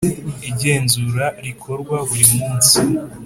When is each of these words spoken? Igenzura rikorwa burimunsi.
Igenzura 0.49 1.25
rikorwa 1.45 1.95
burimunsi. 2.07 2.77